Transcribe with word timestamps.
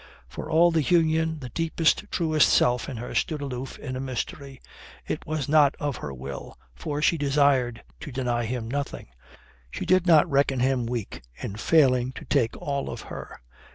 For 0.27 0.49
all 0.49 0.71
the 0.71 0.81
union, 0.81 1.37
the 1.41 1.49
deepest, 1.49 2.05
truest 2.09 2.49
self 2.49 2.89
in 2.89 2.97
her 2.97 3.13
stood 3.13 3.39
aloof 3.39 3.77
in 3.77 3.95
a 3.95 3.99
mystery. 3.99 4.59
It 5.07 5.27
was 5.27 5.47
not 5.47 5.75
of 5.79 5.97
her 5.97 6.11
will, 6.11 6.57
for 6.73 7.03
she 7.03 7.19
desired 7.19 7.83
to 7.99 8.11
deny 8.11 8.45
him 8.45 8.67
nothing. 8.67 9.09
She 9.69 9.85
did 9.85 10.07
not 10.07 10.27
reckon 10.27 10.59
him 10.59 10.87
weak 10.87 11.21
in 11.37 11.55
failing 11.55 12.13
to 12.13 12.25
take 12.25 12.57
all 12.57 12.89
of 12.89 13.01
her. 13.13 13.41